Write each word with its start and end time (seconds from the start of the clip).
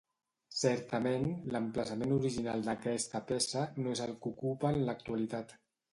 Certament, 0.59 1.27
l'emplaçament 1.55 2.15
original 2.17 2.65
d'aquesta 2.69 3.23
peça 3.33 3.67
no 3.83 3.95
és 3.97 4.03
el 4.07 4.15
que 4.25 4.33
ocupa 4.35 4.73
en 4.79 4.85
l'actualitat. 4.89 5.55